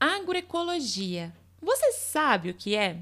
[0.00, 1.32] Agroecologia.
[1.60, 2.98] Você sabe o que é?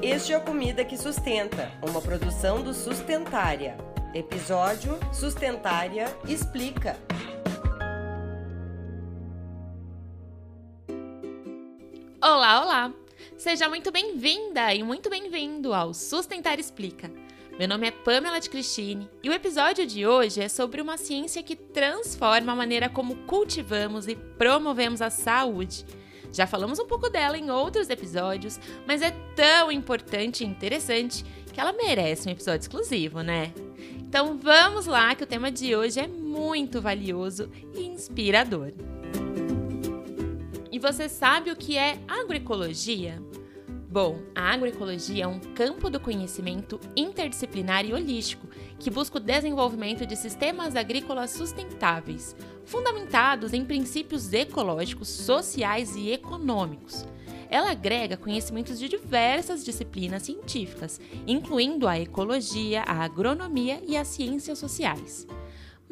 [0.00, 3.76] Este é o Comida que Sustenta, uma produção do Sustentária.
[4.14, 6.96] Episódio Sustentária Explica.
[12.22, 12.94] Olá, olá!
[13.36, 17.23] Seja muito bem-vinda e muito bem-vindo ao Sustentar Explica.
[17.56, 21.40] Meu nome é Pamela de Cristine e o episódio de hoje é sobre uma ciência
[21.40, 25.86] que transforma a maneira como cultivamos e promovemos a saúde.
[26.32, 31.60] Já falamos um pouco dela em outros episódios, mas é tão importante e interessante que
[31.60, 33.52] ela merece um episódio exclusivo, né?
[34.00, 38.72] Então vamos lá, que o tema de hoje é muito valioso e inspirador.
[40.72, 43.22] E você sabe o que é agroecologia?
[43.94, 50.04] Bom, a agroecologia é um campo do conhecimento interdisciplinar e holístico que busca o desenvolvimento
[50.04, 57.06] de sistemas agrícolas sustentáveis, fundamentados em princípios ecológicos, sociais e econômicos.
[57.48, 64.58] Ela agrega conhecimentos de diversas disciplinas científicas, incluindo a ecologia, a agronomia e as ciências
[64.58, 65.24] sociais.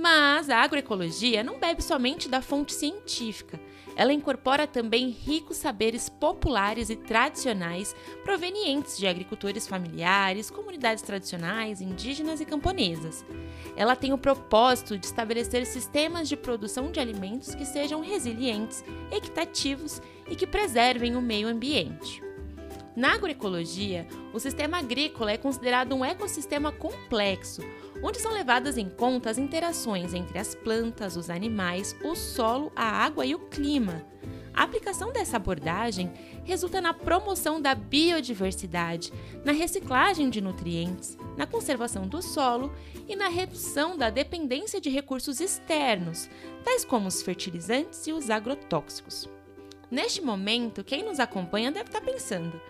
[0.00, 3.58] Mas a agroecologia não bebe somente da fonte científica.
[3.96, 12.40] Ela incorpora também ricos saberes populares e tradicionais provenientes de agricultores familiares, comunidades tradicionais, indígenas
[12.40, 13.24] e camponesas.
[13.74, 20.00] Ela tem o propósito de estabelecer sistemas de produção de alimentos que sejam resilientes, equitativos
[20.30, 22.22] e que preservem o meio ambiente.
[22.98, 27.62] Na agroecologia, o sistema agrícola é considerado um ecossistema complexo,
[28.02, 32.84] onde são levadas em conta as interações entre as plantas, os animais, o solo, a
[32.84, 34.04] água e o clima.
[34.58, 36.12] A aplicação dessa abordagem
[36.44, 39.12] resulta na promoção da biodiversidade,
[39.44, 42.72] na reciclagem de nutrientes, na conservação do solo
[43.06, 46.28] e na redução da dependência de recursos externos,
[46.64, 49.28] tais como os fertilizantes e os agrotóxicos.
[49.90, 52.60] Neste momento, quem nos acompanha deve estar pensando: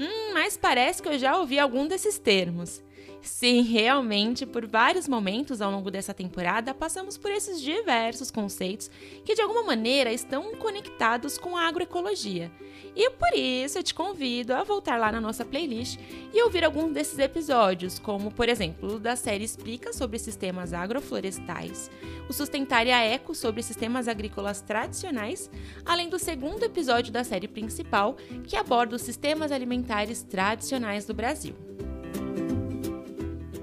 [0.00, 2.82] hum, mas parece que eu já ouvi algum desses termos.
[3.26, 8.88] Sim, realmente, por vários momentos ao longo dessa temporada, passamos por esses diversos conceitos
[9.24, 12.52] que de alguma maneira estão conectados com a agroecologia.
[12.94, 15.98] E por isso eu te convido a voltar lá na nossa playlist
[16.32, 21.90] e ouvir alguns desses episódios, como por exemplo o da série Explica sobre sistemas agroflorestais,
[22.28, 25.50] o Sustentária Eco sobre sistemas agrícolas tradicionais,
[25.84, 31.56] além do segundo episódio da série principal, que aborda os sistemas alimentares tradicionais do Brasil.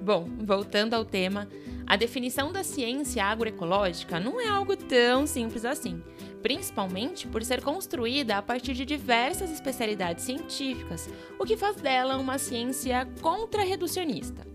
[0.03, 1.47] Bom, voltando ao tema,
[1.87, 6.03] a definição da ciência agroecológica não é algo tão simples assim,
[6.41, 11.09] principalmente por ser construída a partir de diversas especialidades científicas,
[11.39, 14.45] o que faz dela uma ciência contra-reducionista.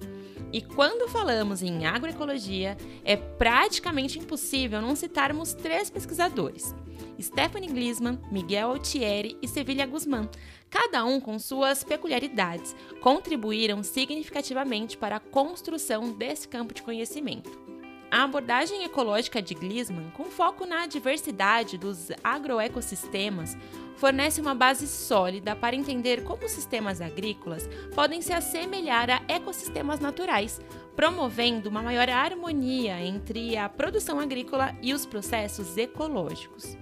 [0.53, 6.75] E quando falamos em agroecologia, é praticamente impossível não citarmos três pesquisadores:
[7.21, 10.29] Stephanie Glisman, Miguel Altieri e Sevilha Guzmán,
[10.71, 17.78] cada um com suas peculiaridades, contribuíram significativamente para a construção desse campo de conhecimento.
[18.11, 23.55] A abordagem ecológica de Glisman, com foco na diversidade dos agroecossistemas,
[23.97, 30.59] fornece uma base sólida para entender como sistemas agrícolas podem se assemelhar a ecossistemas naturais,
[30.97, 36.79] promovendo uma maior harmonia entre a produção agrícola e os processos ecológicos.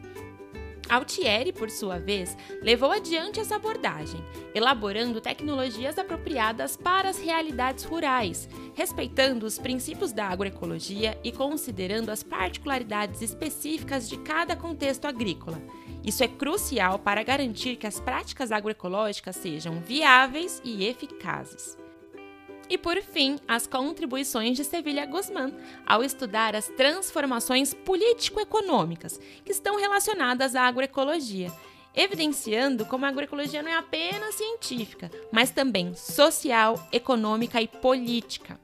[0.88, 8.48] Altieri, por sua vez, levou adiante essa abordagem, elaborando tecnologias apropriadas para as realidades rurais,
[8.76, 15.60] respeitando os princípios da agroecologia e considerando as particularidades específicas de cada contexto agrícola.
[16.04, 21.76] Isso é crucial para garantir que as práticas agroecológicas sejam viáveis e eficazes.
[22.69, 25.53] E por fim, as contribuições de Sevilha Guzmán
[25.87, 31.50] ao estudar as transformações político-econômicas que estão relacionadas à agroecologia,
[31.96, 38.60] evidenciando como a agroecologia não é apenas científica, mas também social, econômica e política.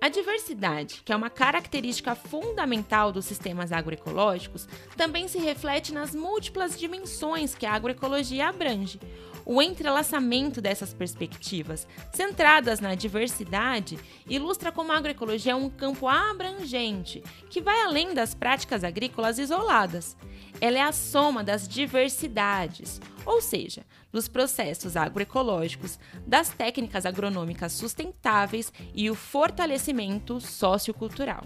[0.00, 6.78] A diversidade, que é uma característica fundamental dos sistemas agroecológicos, também se reflete nas múltiplas
[6.78, 9.00] dimensões que a agroecologia abrange.
[9.50, 13.98] O entrelaçamento dessas perspectivas, centradas na diversidade,
[14.28, 20.14] ilustra como a agroecologia é um campo abrangente, que vai além das práticas agrícolas isoladas.
[20.60, 28.70] Ela é a soma das diversidades, ou seja, dos processos agroecológicos, das técnicas agronômicas sustentáveis
[28.94, 31.42] e o fortalecimento sociocultural.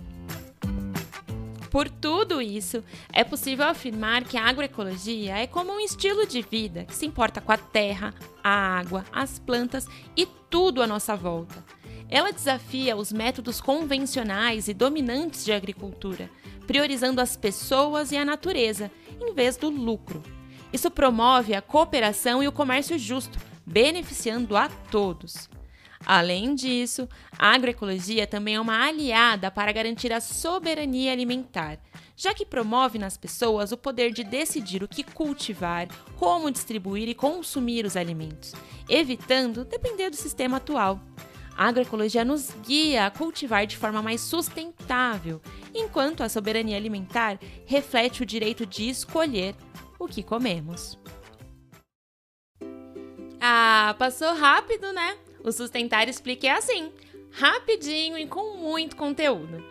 [1.72, 6.84] Por tudo isso, é possível afirmar que a agroecologia é como um estilo de vida
[6.84, 8.12] que se importa com a terra,
[8.44, 11.64] a água, as plantas e tudo à nossa volta.
[12.10, 16.28] Ela desafia os métodos convencionais e dominantes de agricultura,
[16.66, 20.22] priorizando as pessoas e a natureza, em vez do lucro.
[20.74, 25.48] Isso promove a cooperação e o comércio justo, beneficiando a todos.
[26.04, 27.08] Além disso,
[27.38, 31.78] a agroecologia também é uma aliada para garantir a soberania alimentar,
[32.16, 37.14] já que promove nas pessoas o poder de decidir o que cultivar, como distribuir e
[37.14, 38.52] consumir os alimentos,
[38.88, 41.00] evitando depender do sistema atual.
[41.56, 45.40] A agroecologia nos guia a cultivar de forma mais sustentável,
[45.74, 49.54] enquanto a soberania alimentar reflete o direito de escolher
[49.98, 50.98] o que comemos.
[53.40, 55.16] Ah, passou rápido, né?
[55.44, 56.92] O Sustentar Explica é assim,
[57.32, 59.64] rapidinho e com muito conteúdo.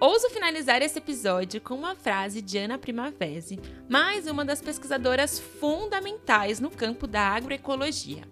[0.00, 6.58] Ouso finalizar esse episódio com uma frase de Ana Primavesi, mais uma das pesquisadoras fundamentais
[6.58, 8.24] no campo da agroecologia.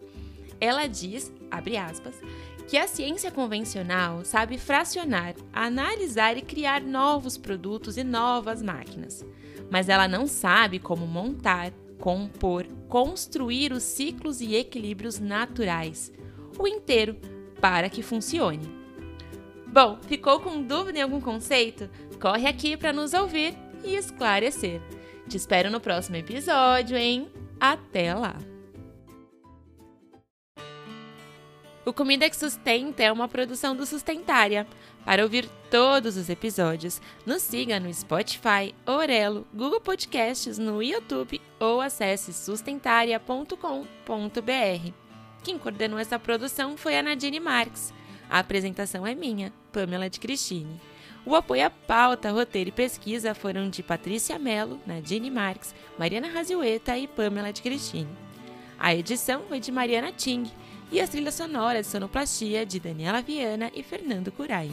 [0.60, 2.16] Ela diz, abre aspas,
[2.66, 9.24] que a ciência convencional sabe fracionar, analisar e criar novos produtos e novas máquinas,
[9.70, 11.70] mas ela não sabe como montar,
[12.00, 16.12] compor, construir os ciclos e equilíbrios naturais,
[16.60, 17.16] o inteiro,
[17.60, 18.68] para que funcione.
[19.66, 21.88] Bom, ficou com dúvida em algum conceito?
[22.20, 24.80] Corre aqui para nos ouvir e esclarecer.
[25.28, 27.28] Te espero no próximo episódio, hein?
[27.60, 28.36] Até lá!
[31.84, 34.66] O Comida que Sustenta é uma produção do Sustentária.
[35.04, 41.80] Para ouvir todos os episódios, nos siga no Spotify, Orelo, Google Podcasts, no YouTube ou
[41.80, 45.09] acesse sustentaria.com.br.
[45.42, 47.92] Quem coordenou essa produção foi a Nadine Marques.
[48.28, 50.80] A apresentação é minha, Pamela de Cristine.
[51.24, 56.96] O apoio à pauta, roteiro e pesquisa foram de Patrícia Mello, Nadine Marques, Mariana Raziueta
[56.96, 58.08] e Pamela de Cristine.
[58.78, 60.50] A edição foi de Mariana Ting
[60.90, 64.70] e as trilhas sonoras de sonoplastia de Daniela Viana e Fernando Curai.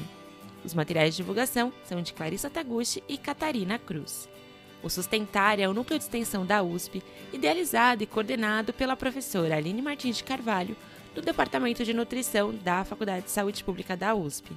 [0.63, 4.29] Os materiais de divulgação são de Clarissa Taguchi e Catarina Cruz.
[4.83, 7.03] O Sustentar é o núcleo de extensão da USP,
[7.33, 10.77] idealizado e coordenado pela professora Aline Martins de Carvalho,
[11.15, 14.51] do Departamento de Nutrição da Faculdade de Saúde Pública da USP.